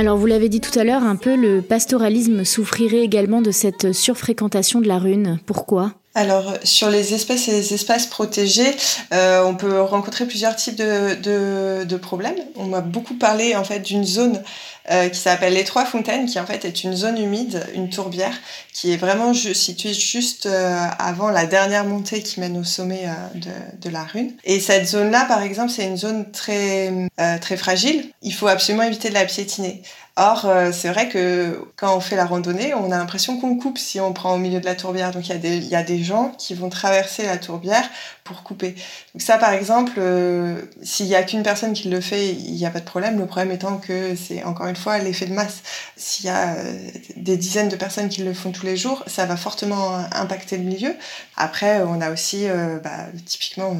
Alors 0.00 0.16
vous 0.16 0.26
l'avez 0.26 0.48
dit 0.48 0.62
tout 0.62 0.78
à 0.78 0.84
l'heure, 0.84 1.02
un 1.02 1.16
peu 1.16 1.36
le 1.36 1.60
pastoralisme 1.60 2.44
souffrirait 2.44 3.02
également 3.02 3.42
de 3.42 3.50
cette 3.50 3.92
surfréquentation 3.92 4.80
de 4.80 4.88
la 4.88 4.98
rune. 4.98 5.38
Pourquoi? 5.44 5.99
Alors, 6.16 6.54
sur 6.64 6.90
les 6.90 7.14
espèces 7.14 7.46
et 7.46 7.52
les 7.52 7.72
espaces 7.72 8.06
protégés, 8.06 8.74
euh, 9.14 9.44
on 9.44 9.54
peut 9.54 9.80
rencontrer 9.80 10.26
plusieurs 10.26 10.56
types 10.56 10.74
de, 10.74 11.84
de, 11.84 11.96
problèmes. 11.96 12.34
On 12.56 12.64
m'a 12.64 12.80
beaucoup 12.80 13.14
parlé 13.14 13.54
en 13.54 13.62
fait 13.62 13.78
d'une 13.78 14.04
zone 14.04 14.42
euh, 14.90 15.08
qui 15.08 15.20
s'appelle 15.20 15.52
les 15.52 15.62
Trois 15.62 15.84
Fontaines, 15.84 16.26
qui 16.26 16.40
en 16.40 16.46
fait 16.46 16.64
est 16.64 16.82
une 16.82 16.96
zone 16.96 17.16
humide, 17.16 17.64
une 17.76 17.90
tourbière, 17.90 18.34
qui 18.72 18.92
est 18.92 18.96
vraiment 18.96 19.32
située 19.34 19.94
juste 19.94 20.46
euh, 20.46 20.84
avant 20.98 21.28
la 21.28 21.46
dernière 21.46 21.84
montée 21.84 22.22
qui 22.22 22.40
mène 22.40 22.56
au 22.56 22.64
sommet 22.64 23.04
euh, 23.04 23.38
de, 23.38 23.88
de, 23.88 23.90
la 23.90 24.02
Rune. 24.02 24.32
Et 24.42 24.58
cette 24.58 24.88
zone-là, 24.88 25.26
par 25.26 25.42
exemple, 25.42 25.70
c'est 25.70 25.86
une 25.86 25.96
zone 25.96 26.32
très 26.32 27.08
très 27.40 27.56
fragile. 27.56 28.10
Il 28.22 28.34
faut 28.34 28.48
absolument 28.48 28.82
éviter 28.82 29.10
de 29.10 29.14
la 29.14 29.26
piétiner. 29.26 29.82
Or, 30.22 30.46
c'est 30.72 30.90
vrai 30.90 31.08
que 31.08 31.64
quand 31.76 31.96
on 31.96 32.00
fait 32.00 32.14
la 32.14 32.26
randonnée, 32.26 32.74
on 32.74 32.92
a 32.92 32.98
l'impression 32.98 33.40
qu'on 33.40 33.56
coupe 33.56 33.78
si 33.78 34.00
on 34.00 34.12
prend 34.12 34.34
au 34.34 34.36
milieu 34.36 34.60
de 34.60 34.66
la 34.66 34.74
tourbière. 34.74 35.12
Donc 35.12 35.26
il 35.26 35.30
y, 35.30 35.34
a 35.34 35.38
des, 35.38 35.56
il 35.56 35.68
y 35.68 35.74
a 35.74 35.82
des 35.82 36.04
gens 36.04 36.32
qui 36.36 36.52
vont 36.52 36.68
traverser 36.68 37.24
la 37.24 37.38
tourbière 37.38 37.88
pour 38.22 38.42
couper. 38.42 38.74
Donc 39.14 39.22
ça, 39.22 39.38
par 39.38 39.52
exemple, 39.52 39.94
euh, 39.96 40.60
s'il 40.82 41.06
n'y 41.06 41.14
a 41.14 41.22
qu'une 41.22 41.42
personne 41.42 41.72
qui 41.72 41.88
le 41.88 42.02
fait, 42.02 42.34
il 42.34 42.54
n'y 42.54 42.66
a 42.66 42.70
pas 42.70 42.80
de 42.80 42.84
problème. 42.84 43.18
Le 43.18 43.24
problème 43.24 43.50
étant 43.50 43.78
que 43.78 44.14
c'est 44.14 44.44
encore 44.44 44.66
une 44.66 44.76
fois 44.76 44.98
l'effet 44.98 45.24
de 45.24 45.32
masse. 45.32 45.62
S'il 45.96 46.26
y 46.26 46.28
a 46.28 46.54
euh, 46.54 46.90
des 47.16 47.38
dizaines 47.38 47.70
de 47.70 47.76
personnes 47.76 48.10
qui 48.10 48.22
le 48.22 48.34
font 48.34 48.52
tous 48.52 48.66
les 48.66 48.76
jours, 48.76 49.02
ça 49.06 49.24
va 49.24 49.38
fortement 49.38 49.96
impacter 50.12 50.58
le 50.58 50.64
milieu. 50.64 50.94
Après, 51.36 51.80
on 51.82 52.00
a 52.02 52.10
aussi 52.10 52.46
euh, 52.46 52.78
bah, 52.78 53.06
typiquement 53.24 53.74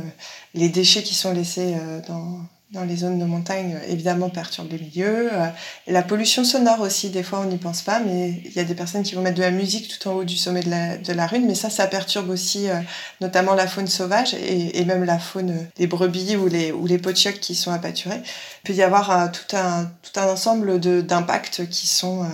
les 0.55 0.71
déchets 0.71 1.03
qui 1.03 1.15
sont 1.15 1.33
laissés 1.33 1.75
dans 2.09 2.41
dans 2.73 2.85
les 2.85 2.97
zones 2.97 3.19
de 3.19 3.25
montagne, 3.25 3.77
évidemment, 3.89 4.31
perturbe 4.31 4.71
les 4.71 4.79
milieux. 4.79 5.33
Euh, 5.33 5.49
la 5.89 6.03
pollution 6.03 6.45
sonore 6.45 6.81
aussi, 6.81 7.11
des 7.11 7.25
fois, 7.25 7.41
on 7.41 7.47
n'y 7.47 7.57
pense 7.57 7.83
pas, 7.83 7.99
mais 7.99 8.41
il 8.45 8.53
y 8.53 8.61
a 8.61 8.65
des 8.65 8.77
personnes 8.77 9.03
qui 9.03 9.17
vont 9.17 9.23
mettre 9.23 9.39
de 9.39 9.43
la 9.43 9.51
musique 9.51 9.89
tout 9.89 10.09
en 10.09 10.13
haut 10.13 10.25
du 10.25 10.37
sommet 10.37 10.63
de 10.63 10.71
la, 10.71 10.97
de 10.97 11.13
la 11.13 11.27
rune, 11.27 11.47
mais 11.47 11.57
ça, 11.57 11.69
ça 11.69 11.89
perturbe 11.89 12.31
aussi 12.31 12.69
euh, 12.69 12.81
notamment 13.21 13.55
la 13.55 13.67
faune 13.67 13.89
sauvage 13.89 14.35
et, 14.35 14.79
et, 14.79 14.85
même 14.85 15.03
la 15.03 15.19
faune 15.19 15.67
des 15.77 15.89
brebis 15.89 16.37
ou 16.37 16.47
les, 16.47 16.71
ou 16.71 16.87
les 16.87 16.99
potiocs 16.99 17.41
qui 17.41 17.57
sont 17.57 17.73
à 17.73 17.79
pâturer. 17.79 18.21
Il 18.65 18.69
peut 18.69 18.75
y 18.75 18.83
avoir 18.83 19.11
euh, 19.11 19.27
tout, 19.27 19.57
un, 19.57 19.91
tout 20.03 20.21
un 20.21 20.29
ensemble 20.29 20.79
d'impacts 20.79 21.69
qui 21.69 21.89
sont 21.89 22.25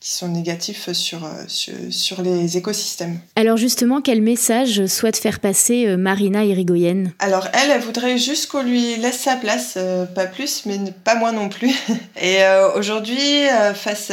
qui 0.00 0.12
sont 0.12 0.28
négatifs 0.28 0.90
sur, 0.92 1.26
euh, 1.26 1.44
sur, 1.46 1.74
sur, 1.90 2.22
les 2.22 2.56
écosystèmes. 2.56 3.20
Alors 3.36 3.58
justement, 3.58 4.00
quel 4.00 4.22
message 4.22 4.86
souhaite 4.86 5.18
faire 5.18 5.40
passer 5.40 5.86
euh, 5.86 5.98
Marina 5.98 6.42
Irigoyen? 6.42 7.12
Alors 7.18 7.48
elle, 7.52 7.70
elle 7.70 7.82
voudrait 7.82 8.16
juste 8.16 8.50
qu'on 8.50 8.62
lui 8.62 8.96
laisse 8.96 9.20
sa 9.20 9.36
place, 9.36 9.74
euh, 9.76 10.06
pas 10.06 10.24
plus, 10.24 10.64
mais 10.64 10.78
pas 11.04 11.16
moins 11.16 11.32
non 11.32 11.50
plus. 11.50 11.74
Et 12.20 12.38
aujourd'hui, 12.76 13.46
face 13.74 14.12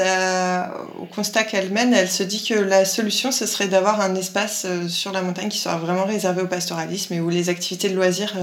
au 1.00 1.06
constat 1.06 1.44
qu'elle 1.44 1.72
mène, 1.72 1.94
elle 1.94 2.10
se 2.10 2.24
dit 2.24 2.44
que 2.44 2.54
la 2.54 2.86
solution, 2.86 3.32
ce 3.32 3.46
serait 3.46 3.68
d'avoir 3.68 4.02
un 4.02 4.16
espace 4.16 4.66
sur 4.88 5.12
la 5.12 5.22
montagne 5.22 5.50
qui 5.50 5.58
soit 5.58 5.76
vraiment 5.76 6.06
réservé 6.06 6.42
au 6.42 6.48
pastoralisme 6.48 7.14
et 7.14 7.20
où 7.20 7.30
les 7.30 7.50
activités 7.50 7.90
de 7.90 7.96
loisirs 7.96 8.36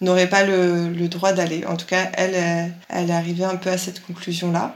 n'auraient 0.00 0.28
pas 0.28 0.44
le, 0.44 0.88
le 0.88 1.08
droit 1.08 1.32
d'aller. 1.32 1.64
En 1.66 1.76
tout 1.76 1.86
cas, 1.86 2.10
elle, 2.14 2.72
elle 2.88 3.10
est 3.10 3.14
arrivée 3.14 3.44
un 3.44 3.56
peu 3.56 3.70
à 3.70 3.78
cette 3.78 4.04
conclusion-là. 4.04 4.74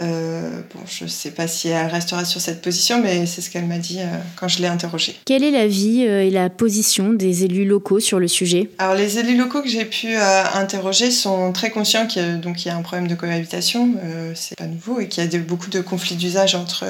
Euh, 0.00 0.60
bon, 0.74 0.80
je 0.86 1.04
ne 1.04 1.08
sais 1.08 1.30
pas 1.30 1.46
si 1.46 1.68
elle 1.68 1.86
restera 1.86 2.24
sur 2.24 2.40
cette 2.40 2.62
position, 2.62 3.00
mais 3.00 3.26
c'est 3.26 3.40
ce 3.40 3.50
qu'elle 3.50 3.66
m'a 3.66 3.78
dit 3.78 3.98
euh, 4.00 4.06
quand 4.36 4.48
je 4.48 4.60
l'ai 4.60 4.66
interrogée. 4.66 5.16
Quelle 5.26 5.44
est 5.44 5.50
l'avis 5.50 6.06
euh, 6.06 6.24
et 6.24 6.30
la 6.30 6.48
position 6.50 7.12
des 7.12 7.44
élus 7.44 7.66
locaux 7.66 8.00
sur 8.00 8.18
le 8.18 8.26
sujet? 8.26 8.70
Alors, 8.78 8.94
les 8.94 9.18
élus 9.18 9.36
locaux 9.36 9.60
que 9.60 9.68
j'ai 9.68 9.84
pu 9.84 10.16
euh, 10.16 10.44
interroger 10.54 11.10
sont 11.10 11.52
très 11.52 11.70
conscients 11.70 12.06
qu'il 12.06 12.22
y, 12.22 12.64
y, 12.64 12.68
a 12.70 12.76
un 12.76 12.82
problème 12.82 13.06
de 13.06 13.14
cohabitation, 13.14 13.94
c'est 14.34 14.56
pas 14.56 14.66
nouveau, 14.66 15.00
et 15.00 15.08
qu'il 15.08 15.22
y 15.22 15.26
a 15.26 15.28
de, 15.28 15.38
beaucoup 15.38 15.70
de 15.70 15.80
conflits 15.80 16.16
d'usage 16.16 16.54
entre, 16.54 16.84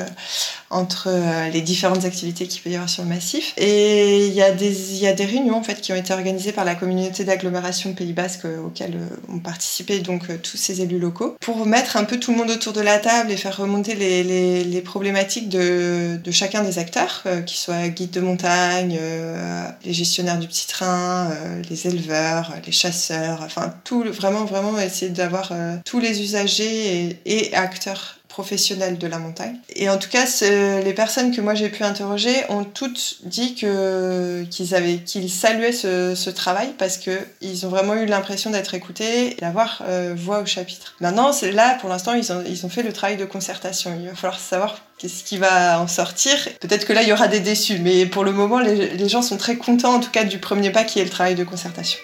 entre 0.71 1.11
les 1.53 1.61
différentes 1.61 2.05
activités 2.05 2.47
qu'il 2.47 2.63
peut 2.63 2.71
y 2.71 2.75
avoir 2.75 2.89
sur 2.89 3.03
le 3.03 3.09
massif. 3.09 3.53
Et 3.57 4.27
il 4.27 4.33
y, 4.33 4.43
a 4.43 4.53
des, 4.53 4.93
il 4.93 4.99
y 4.99 5.07
a 5.07 5.13
des 5.13 5.25
réunions 5.25 5.57
en 5.57 5.63
fait, 5.63 5.81
qui 5.81 5.93
ont 5.93 5.97
été 5.97 6.13
organisées 6.13 6.53
par 6.53 6.65
la 6.65 6.75
communauté 6.75 7.25
d'agglomération 7.25 7.93
Pays 7.95 8.13
Basque 8.13 8.47
auxquelles 8.65 8.99
ont 9.29 9.39
participé 9.39 9.99
donc 9.99 10.29
tous 10.43 10.57
ces 10.57 10.81
élus 10.81 10.99
locaux 10.99 11.37
pour 11.41 11.67
mettre 11.67 11.97
un 11.97 12.05
peu 12.05 12.19
tout 12.19 12.33
le 12.33 12.39
monde 12.39 12.51
autour 12.51 12.73
de 12.73 12.81
la 12.81 12.92
table 12.99 13.31
et 13.31 13.37
faire 13.37 13.57
remonter 13.57 13.95
les, 13.95 14.81
problématiques 14.83 15.49
de, 15.49 16.19
chacun 16.31 16.63
des 16.63 16.79
acteurs, 16.79 17.23
euh, 17.27 17.41
qu'ils 17.43 17.59
soient 17.59 17.89
guides 17.89 18.11
de 18.11 18.21
montagne, 18.21 18.99
euh, 19.01 19.67
les 19.85 19.93
gestionnaires 19.93 20.39
du 20.39 20.49
petit 20.49 20.67
train, 20.67 21.31
euh, 21.31 21.63
les 21.71 21.87
éleveurs, 21.87 22.53
les 22.67 22.73
chasseurs, 22.73 23.43
enfin 23.43 23.75
tout, 23.85 24.05
vraiment, 24.05 24.45
vraiment 24.45 24.79
essayer 24.79 25.11
d'avoir 25.11 25.53
tous 25.85 26.01
les 26.01 26.23
usagers 26.23 27.19
et 27.25 27.55
acteurs 27.55 28.17
professionnels 28.33 28.97
de 28.97 29.07
la 29.07 29.19
montagne. 29.19 29.57
Et 29.77 29.91
en 29.91 29.99
tout 29.99 30.09
cas, 30.09 30.25
les 30.41 30.95
personnes 30.95 31.37
que 31.37 31.41
moi 31.43 31.55
j'ai 31.55 31.69
pu 31.69 31.85
interroger 31.85 32.35
ont 32.49 32.65
toutes 32.65 33.19
dit 33.25 33.55
que 33.55 34.45
qu'ils 34.51 34.75
avaient 34.75 34.99
qu'ils 34.99 35.31
saluaient 35.31 35.73
ce, 35.73 36.31
travail 36.31 36.71
parce 36.79 36.97
que 36.97 37.11
ils 37.43 37.67
ont 37.67 37.69
vraiment 37.69 37.95
eu 37.95 38.07
l'impression 38.07 38.51
d'être 38.51 38.73
écoutés 38.73 39.33
et 39.33 39.41
d'avoir 39.41 39.83
euh, 39.87 40.15
voix 40.17 40.41
au 40.41 40.47
chapitre. 40.47 40.95
Maintenant, 41.01 41.31
c'est 41.33 41.53
là 41.53 41.77
pour 41.79 41.91
l'instant 41.91 42.15
ils 42.15 42.33
ont 42.33 42.43
ils 42.49 42.65
ont 42.65 42.71
fait 42.71 42.83
le 42.83 42.93
travail 42.93 43.19
de 43.19 43.27
concertation. 43.27 43.95
Il 44.01 44.09
va 44.09 44.15
falloir 44.15 44.41
savoir 44.41 44.79
qu'est-ce 44.97 45.25
qui 45.25 45.37
va 45.37 45.79
en 45.79 45.89
sortir. 45.89 46.33
Peut-être 46.61 46.87
que 46.87 46.95
là 46.95 47.03
il 47.03 47.09
y 47.09 47.13
aura 47.13 47.29
des 47.29 47.41
déçus, 47.41 47.79
mais 47.81 48.07
pour 48.07 48.25
le 48.25 48.33
moment 48.33 48.61
les, 48.61 49.09
gens 49.09 49.21
sont 49.21 49.37
très 49.37 49.57
contents 49.57 49.95
en 49.97 50.01
tout 50.01 50.11
cas 50.11 50.25
du 50.25 50.39
premier 50.39 50.71
pas 50.71 50.85
qui 50.85 51.01
est 51.01 51.05
le 51.05 51.11
travail 51.11 51.35
de 51.35 51.45
concertation. 51.45 51.99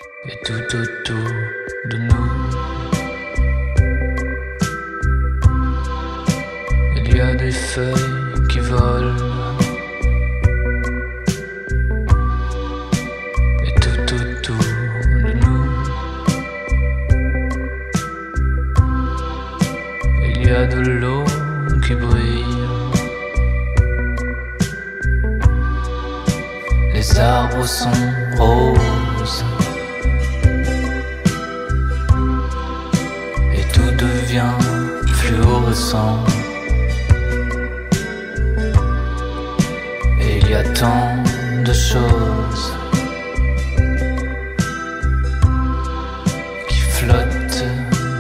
Feuilles 7.59 8.49
qui 8.49 8.61
volent. 8.61 9.17
Et 13.65 13.73
tout 13.81 14.15
autour 14.15 14.65
de 15.25 15.33
nous, 15.43 15.65
il 20.25 20.47
y 20.47 20.51
a 20.51 20.67
de 20.67 20.81
l'eau 21.01 21.25
qui 21.87 21.95
brille. 21.95 22.45
Les 26.95 27.19
arbres 27.19 27.67
sont 27.67 27.91
roses. 28.39 28.78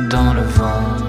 Dans 0.09 0.33
le 0.33 0.43
vent. 0.43 1.08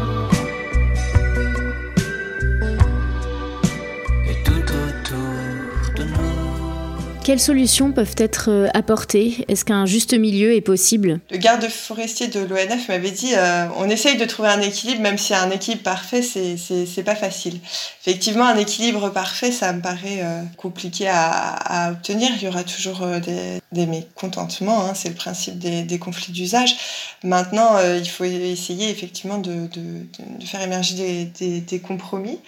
Quelles 7.29 7.39
solutions 7.39 7.91
peuvent 7.91 8.15
être 8.17 8.50
euh, 8.50 8.69
apportées? 8.74 9.45
Est-ce 9.48 9.63
qu'un 9.63 9.86
juste 9.86 10.15
milieu 10.15 10.55
est 10.55 10.62
possible? 10.62 11.19
Le 11.29 11.38
garde 11.38 11.63
forestier 11.67 12.25
de 12.25 12.39
l'ONF 12.39 12.89
m'avait 12.89 13.12
dit 13.12 13.36
euh, 13.36 13.67
on 13.77 13.88
essaye 13.88 14.17
de 14.17 14.25
trouver 14.25 14.50
un 14.50 14.62
équilibre, 14.62 15.01
même 15.01 15.19
si 15.19 15.36
un 15.36 15.51
équilibre 15.51 15.83
parfait, 15.83 16.24
c'est 16.24 17.03
pas 17.03 17.13
facile. 17.13 17.59
Effectivement, 18.01 18.48
un 18.48 18.57
équilibre 18.57 19.09
parfait, 19.09 19.51
ça 19.51 19.74
me 19.74 19.79
paraît 19.79 20.21
euh, 20.24 20.41
compliqué 20.57 21.07
à, 21.07 21.91
obtenir. 21.91 22.31
Il 22.38 22.45
y 22.45 22.48
aura 22.48 22.63
toujours 22.63 23.05
des, 23.05 23.86
mécontentements, 23.86 24.86
hein, 24.86 24.93
c'est 24.95 25.09
le 25.09 25.15
principe 25.15 25.59
des, 25.59 26.00
conflits 26.00 26.33
d'usage. 26.33 26.77
Maintenant, 27.24 27.77
il 27.95 28.09
faut 28.09 28.24
essayer 28.24 28.89
effectivement 28.89 29.38
de, 29.38 29.67
de, 29.67 30.45
faire 30.48 30.63
émerger 30.63 31.29
des, 31.39 31.62
des 31.62 31.79
compromis. 31.79 32.39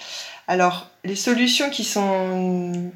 Alors, 0.51 0.89
les 1.05 1.15
solutions 1.15 1.69
qui 1.69 1.85
sont, 1.85 2.91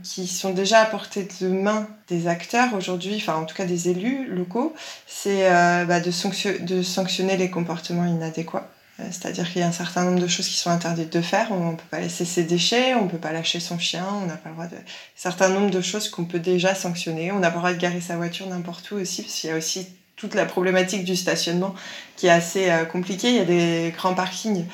déjà 0.53 0.81
à 0.81 0.85
portée 0.85 1.25
de 1.39 1.47
main 1.47 1.87
des 2.09 2.27
acteurs 2.27 2.73
aujourd'hui, 2.73 3.15
enfin 3.15 3.35
en 3.35 3.45
tout 3.45 3.55
cas 3.55 3.63
des 3.63 3.87
élus 3.87 4.27
locaux, 4.27 4.75
c'est 5.07 5.49
euh, 5.49 5.85
bah, 5.85 6.01
de, 6.01 6.11
sanctionner, 6.11 7.37
les 7.37 7.49
comportements 7.49 8.05
inadéquats. 8.05 8.69
C'est-à-dire 8.97 9.49
qu'il 9.49 9.61
y 9.61 9.63
a 9.63 9.67
un 9.69 9.71
certain 9.71 10.03
nombre 10.03 10.19
de 10.19 10.27
choses 10.27 10.49
qui 10.49 10.57
sont 10.57 10.69
interdites 10.69 11.13
de 11.13 11.21
faire. 11.21 11.47
On 11.53 11.71
ne 11.71 11.77
peut 11.77 11.83
pas 11.89 12.01
laisser 12.01 12.25
ses 12.25 12.43
déchets, 12.43 12.93
on 12.93 13.05
ne 13.05 13.09
peut 13.09 13.19
pas 13.19 13.31
lâcher 13.31 13.61
son 13.61 13.79
chien, 13.79 14.05
on 14.21 14.25
n'a 14.25 14.35
pas 14.35 14.49
le 14.49 14.55
droit 14.55 14.67
de... 14.67 14.75
Certain 15.15 15.47
nombre 15.47 15.71
de 15.71 15.79
choses 15.79 16.09
qu'on 16.09 16.25
peut 16.25 16.39
déjà 16.39 16.75
sanctionner. 16.75 17.31
On 17.31 17.39
n'a 17.39 17.51
pas 17.51 17.55
le 17.55 17.61
droit 17.61 17.73
de 17.73 17.79
garer 17.79 18.01
sa 18.01 18.17
voiture 18.17 18.47
n'importe 18.47 18.91
où 18.91 18.95
aussi, 18.95 19.21
parce 19.21 19.33
qu'il 19.33 19.49
y 19.49 19.53
a 19.53 19.55
aussi 19.55 19.87
toute 20.15 20.33
la 20.33 20.45
problématique 20.45 21.03
du 21.03 21.15
stationnement 21.15 21.75
qui 22.15 22.27
est 22.27 22.31
assez 22.31 22.69
euh, 22.69 22.85
compliquée. 22.85 23.29
Il 23.29 23.35
y 23.35 23.39
a 23.39 23.45
des 23.45 23.93
grands 23.95 24.13
parkings 24.13 24.65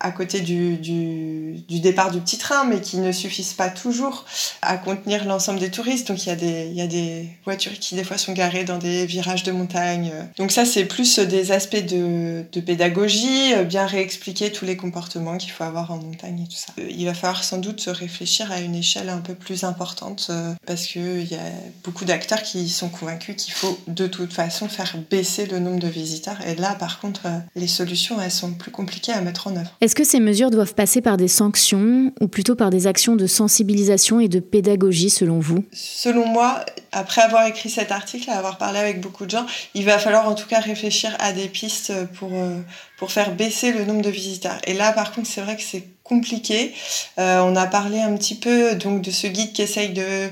à 0.00 0.10
côté 0.10 0.40
du, 0.40 0.76
du, 0.76 1.80
départ 1.80 2.10
du 2.10 2.20
petit 2.20 2.38
train, 2.38 2.64
mais 2.64 2.80
qui 2.80 2.98
ne 2.98 3.12
suffisent 3.12 3.52
pas 3.52 3.68
toujours 3.68 4.24
à 4.62 4.76
contenir 4.76 5.24
l'ensemble 5.24 5.60
des 5.60 5.70
touristes. 5.70 6.08
Donc 6.08 6.24
il 6.24 6.28
y, 6.28 6.32
a 6.32 6.36
des, 6.36 6.66
il 6.66 6.74
y 6.74 6.80
a 6.80 6.86
des 6.86 7.28
voitures 7.44 7.78
qui 7.78 7.94
des 7.94 8.04
fois 8.04 8.18
sont 8.18 8.32
garées 8.32 8.64
dans 8.64 8.78
des 8.78 9.06
virages 9.06 9.42
de 9.42 9.52
montagne. 9.52 10.12
Donc 10.36 10.52
ça, 10.52 10.64
c'est 10.64 10.84
plus 10.84 11.18
des 11.18 11.52
aspects 11.52 11.76
de, 11.76 12.44
de 12.52 12.60
pédagogie, 12.60 13.54
bien 13.64 13.86
réexpliquer 13.86 14.52
tous 14.52 14.64
les 14.64 14.76
comportements 14.76 15.36
qu'il 15.36 15.50
faut 15.50 15.64
avoir 15.64 15.90
en 15.90 15.98
montagne 15.98 16.42
et 16.42 16.48
tout 16.48 16.56
ça. 16.56 16.72
Il 16.76 17.04
va 17.06 17.14
falloir 17.14 17.44
sans 17.44 17.58
doute 17.58 17.80
se 17.80 17.90
réfléchir 17.90 18.50
à 18.52 18.60
une 18.60 18.74
échelle 18.74 19.08
un 19.08 19.18
peu 19.18 19.34
plus 19.34 19.64
importante 19.64 20.28
euh, 20.30 20.52
parce 20.66 20.86
qu'il 20.86 21.24
y 21.24 21.34
a 21.34 21.50
beaucoup 21.84 22.04
d'acteurs 22.04 22.42
qui 22.42 22.68
sont 22.68 22.88
convaincus 22.88 23.36
qu'il 23.36 23.52
faut 23.52 23.78
de 23.86 24.06
toute 24.06 24.32
façon 24.32 24.68
faire 24.68 24.87
baisser 24.96 25.46
le 25.46 25.58
nombre 25.58 25.80
de 25.80 25.88
visiteurs. 25.88 26.38
Et 26.46 26.54
là, 26.54 26.74
par 26.74 27.00
contre, 27.00 27.22
euh, 27.26 27.38
les 27.54 27.66
solutions, 27.66 28.20
elles 28.20 28.30
sont 28.30 28.52
plus 28.52 28.70
compliquées 28.70 29.12
à 29.12 29.20
mettre 29.20 29.48
en 29.48 29.56
œuvre. 29.56 29.70
Est-ce 29.80 29.94
que 29.94 30.04
ces 30.04 30.20
mesures 30.20 30.50
doivent 30.50 30.74
passer 30.74 31.00
par 31.00 31.16
des 31.16 31.28
sanctions 31.28 32.12
ou 32.20 32.28
plutôt 32.28 32.54
par 32.54 32.70
des 32.70 32.86
actions 32.86 33.16
de 33.16 33.26
sensibilisation 33.26 34.20
et 34.20 34.28
de 34.28 34.40
pédagogie 34.40 35.10
selon 35.10 35.38
vous? 35.40 35.64
Selon 35.72 36.26
moi, 36.26 36.64
après 36.92 37.20
avoir 37.20 37.46
écrit 37.46 37.70
cet 37.70 37.92
article, 37.92 38.30
avoir 38.30 38.58
parlé 38.58 38.78
avec 38.78 39.00
beaucoup 39.00 39.26
de 39.26 39.30
gens, 39.30 39.46
il 39.74 39.84
va 39.84 39.98
falloir 39.98 40.28
en 40.28 40.34
tout 40.34 40.46
cas 40.46 40.60
réfléchir 40.60 41.14
à 41.18 41.32
des 41.32 41.48
pistes 41.48 41.92
pour, 42.14 42.30
euh, 42.32 42.60
pour 42.96 43.12
faire 43.12 43.34
baisser 43.34 43.72
le 43.72 43.84
nombre 43.84 44.02
de 44.02 44.10
visiteurs. 44.10 44.58
Et 44.64 44.74
là, 44.74 44.92
par 44.92 45.12
contre, 45.12 45.28
c'est 45.28 45.40
vrai 45.40 45.56
que 45.56 45.62
c'est 45.62 45.84
compliqué. 46.08 46.74
Euh, 47.18 47.40
on 47.40 47.54
a 47.54 47.66
parlé 47.66 48.00
un 48.00 48.16
petit 48.16 48.34
peu 48.34 48.74
donc 48.74 49.02
de 49.02 49.10
ce 49.10 49.26
guide 49.26 49.52
qui 49.52 49.62
essaye 49.62 49.90
de, 49.90 50.30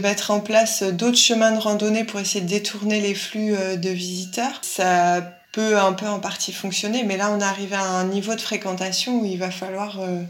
mettre 0.00 0.30
en 0.30 0.40
place 0.40 0.82
d'autres 0.82 1.18
chemins 1.18 1.52
de 1.52 1.58
randonnée 1.58 2.04
pour 2.04 2.18
essayer 2.18 2.40
de 2.40 2.48
détourner 2.48 3.00
les 3.02 3.14
flux 3.14 3.54
euh, 3.54 3.76
de 3.76 3.90
visiteurs. 3.90 4.58
Ça 4.62 5.20
peut 5.52 5.78
un 5.78 5.92
peu 5.92 6.06
en 6.06 6.18
partie 6.18 6.52
fonctionner, 6.52 7.04
mais 7.04 7.18
là 7.18 7.30
on 7.30 7.40
arrive 7.42 7.74
à 7.74 7.82
un 7.82 8.04
niveau 8.04 8.34
de 8.34 8.40
fréquentation 8.40 9.20
où 9.20 9.26
il 9.26 9.38
va 9.38 9.50
falloir 9.50 10.00
euh, 10.00 10.22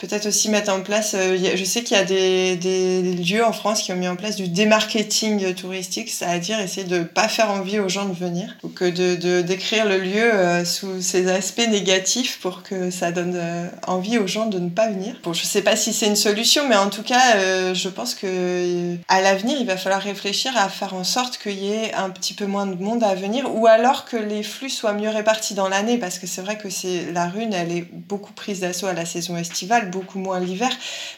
peut-être 0.00 0.26
aussi 0.26 0.48
mettre 0.48 0.72
en 0.72 0.80
place, 0.80 1.14
euh, 1.14 1.36
je 1.54 1.64
sais 1.64 1.82
qu'il 1.82 1.96
y 1.96 2.00
a 2.00 2.04
des, 2.04 2.56
des, 2.56 3.02
lieux 3.02 3.44
en 3.44 3.52
France 3.52 3.82
qui 3.82 3.92
ont 3.92 3.96
mis 3.96 4.08
en 4.08 4.16
place 4.16 4.36
du 4.36 4.48
démarketing 4.48 5.54
touristique, 5.54 6.08
c'est-à-dire 6.08 6.58
essayer 6.58 6.86
de 6.86 7.02
pas 7.02 7.28
faire 7.28 7.50
envie 7.50 7.78
aux 7.78 7.88
gens 7.88 8.06
de 8.06 8.14
venir, 8.14 8.56
ou 8.62 8.68
que 8.68 8.84
de, 8.88 9.42
décrire 9.42 9.86
le 9.86 9.98
lieu 9.98 10.34
euh, 10.34 10.64
sous 10.64 11.02
ses 11.02 11.30
aspects 11.30 11.68
négatifs 11.68 12.38
pour 12.40 12.62
que 12.62 12.90
ça 12.90 13.12
donne 13.12 13.34
euh, 13.36 13.68
envie 13.86 14.18
aux 14.18 14.26
gens 14.26 14.46
de 14.46 14.58
ne 14.58 14.70
pas 14.70 14.88
venir. 14.88 15.16
Bon, 15.22 15.34
je 15.34 15.44
sais 15.44 15.62
pas 15.62 15.76
si 15.76 15.92
c'est 15.92 16.06
une 16.06 16.16
solution, 16.16 16.66
mais 16.66 16.76
en 16.76 16.88
tout 16.88 17.02
cas, 17.02 17.74
je 17.74 17.88
pense 17.88 18.14
que 18.14 18.96
à 19.08 19.20
l'avenir, 19.20 19.56
il 19.60 19.66
va 19.66 19.76
falloir 19.76 20.00
réfléchir 20.00 20.52
à 20.56 20.68
faire 20.68 20.94
en 20.94 21.04
sorte 21.04 21.38
qu'il 21.38 21.58
y 21.58 21.72
ait 21.72 21.92
un 21.94 22.10
petit 22.10 22.34
peu 22.34 22.46
moins 22.46 22.66
de 22.66 22.74
monde 22.82 23.04
à 23.04 23.14
venir, 23.14 23.54
ou 23.54 23.66
alors 23.66 24.04
que 24.06 24.16
les 24.16 24.42
flux 24.42 24.70
soient 24.70 24.94
mieux 24.94 25.10
répartis 25.10 25.54
dans 25.54 25.68
l'année, 25.68 25.98
parce 25.98 26.18
que 26.18 26.26
c'est 26.26 26.40
vrai 26.40 26.56
que 26.56 26.70
c'est 26.70 27.12
la 27.12 27.26
rune, 27.26 27.52
elle 27.52 27.72
est 27.72 27.86
beaucoup 27.92 28.32
prise 28.32 28.60
d'assaut 28.60 28.86
à 28.86 28.92
la 28.92 29.04
saison 29.04 29.36
estivale 29.36 29.89
beaucoup 29.90 30.18
moins 30.18 30.40
l'hiver. 30.40 30.70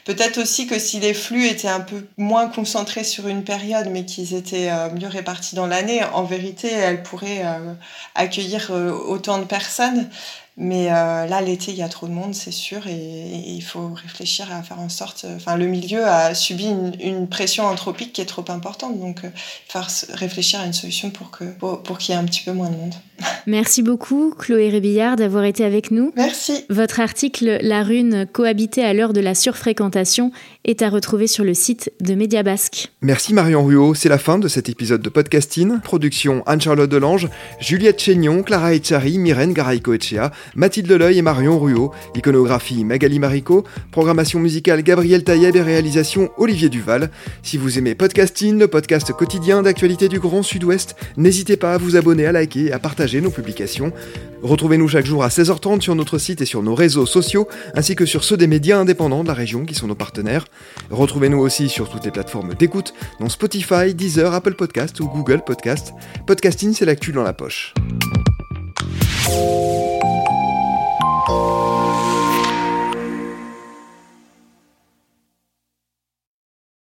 Peut-être 0.04 0.38
aussi 0.38 0.66
que 0.66 0.78
si 0.78 0.98
les 1.00 1.14
flux 1.14 1.46
étaient 1.46 1.68
un 1.68 1.80
peu 1.80 2.06
moins 2.16 2.48
concentrés 2.48 3.04
sur 3.04 3.28
une 3.28 3.44
période, 3.44 3.88
mais 3.90 4.04
qu'ils 4.04 4.34
étaient 4.34 4.70
euh, 4.70 4.90
mieux 4.90 5.08
répartis 5.08 5.54
dans 5.54 5.66
l'année, 5.66 6.02
en 6.12 6.24
vérité, 6.24 6.68
elles 6.70 7.02
pourraient 7.02 7.42
euh, 7.44 7.74
accueillir 8.14 8.70
euh, 8.70 8.90
autant 8.90 9.38
de 9.38 9.44
personnes. 9.44 10.08
Mais 10.56 10.86
là, 10.86 11.40
l'été, 11.40 11.72
il 11.72 11.78
y 11.78 11.82
a 11.82 11.88
trop 11.88 12.06
de 12.06 12.12
monde, 12.12 12.34
c'est 12.34 12.52
sûr, 12.52 12.86
et, 12.86 13.42
il 13.46 13.62
faut 13.62 13.92
réfléchir 13.94 14.52
à 14.52 14.62
faire 14.62 14.78
en 14.80 14.88
sorte. 14.88 15.26
Enfin, 15.36 15.56
le 15.56 15.66
milieu 15.66 16.04
a 16.06 16.34
subi 16.34 16.66
une, 17.00 17.26
pression 17.28 17.64
anthropique 17.64 18.12
qui 18.12 18.20
est 18.20 18.26
trop 18.26 18.44
importante, 18.48 18.98
donc 18.98 19.20
il 19.24 19.32
faut 19.68 19.80
réfléchir 20.12 20.60
à 20.60 20.66
une 20.66 20.72
solution 20.72 21.10
pour 21.10 21.30
que 21.30 21.44
pour, 21.44 21.82
pour 21.82 21.98
qu'il 21.98 22.14
y 22.14 22.18
ait 22.18 22.20
un 22.20 22.24
petit 22.24 22.42
peu 22.44 22.52
moins 22.52 22.68
de 22.68 22.76
monde. 22.76 22.94
Merci 23.46 23.82
beaucoup, 23.82 24.34
Chloé 24.38 24.68
Rébillard, 24.68 25.16
d'avoir 25.16 25.44
été 25.44 25.64
avec 25.64 25.90
nous. 25.90 26.12
Merci. 26.16 26.64
Votre 26.70 27.00
article 27.00 27.58
La 27.62 27.82
rune 27.82 28.26
cohabiter 28.30 28.84
à 28.84 28.92
l'heure 28.94 29.12
de 29.12 29.20
la 29.20 29.34
surfréquentation 29.34 30.32
est 30.64 30.82
à 30.82 30.90
retrouver 30.90 31.26
sur 31.26 31.44
le 31.44 31.54
site 31.54 31.92
de 32.00 32.14
Média 32.14 32.42
Basque. 32.42 32.92
Merci 33.00 33.34
Marion 33.34 33.64
Ruot, 33.64 33.94
c'est 33.94 34.08
la 34.08 34.18
fin 34.18 34.38
de 34.38 34.48
cet 34.48 34.68
épisode 34.68 35.02
de 35.02 35.08
podcasting. 35.08 35.80
Production 35.80 36.42
Anne-Charlotte 36.46 36.90
Delange, 36.90 37.28
Juliette 37.58 38.00
Chénion, 38.00 38.42
Clara 38.42 38.74
Echari, 38.74 39.18
Myrène 39.18 39.52
Garaïco-Echea, 39.52 40.30
Mathilde 40.54 40.88
Leleuil 40.88 41.18
et 41.18 41.22
Marion 41.22 41.58
Ruot, 41.58 41.92
iconographie 42.14 42.84
Magali 42.84 43.18
Marico, 43.18 43.64
programmation 43.90 44.40
musicale 44.40 44.82
Gabriel 44.82 45.24
Taïeb 45.24 45.56
et 45.56 45.62
réalisation 45.62 46.30
Olivier 46.36 46.68
Duval. 46.68 47.10
Si 47.42 47.56
vous 47.56 47.78
aimez 47.78 47.94
podcasting, 47.94 48.58
le 48.58 48.68
podcast 48.68 49.12
quotidien 49.12 49.62
d'actualité 49.62 50.08
du 50.08 50.20
Grand 50.20 50.42
Sud-Ouest, 50.42 50.96
n'hésitez 51.16 51.56
pas 51.56 51.74
à 51.74 51.78
vous 51.78 51.96
abonner, 51.96 52.26
à 52.26 52.32
liker 52.32 52.66
et 52.66 52.72
à 52.72 52.78
partager 52.78 53.20
nos 53.20 53.30
publications. 53.30 53.92
Retrouvez-nous 54.42 54.88
chaque 54.88 55.06
jour 55.06 55.22
à 55.22 55.28
16h30 55.28 55.80
sur 55.80 55.94
notre 55.94 56.18
site 56.18 56.40
et 56.40 56.44
sur 56.44 56.62
nos 56.62 56.74
réseaux 56.74 57.06
sociaux, 57.06 57.46
ainsi 57.74 57.94
que 57.94 58.06
sur 58.06 58.24
ceux 58.24 58.36
des 58.36 58.48
médias 58.48 58.78
indépendants 58.78 59.22
de 59.22 59.28
la 59.28 59.34
région 59.34 59.64
qui 59.64 59.74
sont 59.74 59.86
nos 59.86 59.94
partenaires. 59.94 60.46
Retrouvez-nous 60.90 61.38
aussi 61.38 61.68
sur 61.68 61.88
toutes 61.88 62.04
les 62.04 62.10
plateformes 62.10 62.54
d'écoute, 62.54 62.92
dont 63.20 63.28
Spotify, 63.28 63.94
Deezer, 63.94 64.34
Apple 64.34 64.54
Podcast 64.54 64.98
ou 65.00 65.08
Google 65.08 65.42
Podcast. 65.44 65.92
Podcasting, 66.26 66.74
c'est 66.74 66.84
l'actu 66.84 67.12
dans 67.12 67.22
la 67.22 67.32
poche. 67.32 67.74
Bye. 71.32 71.61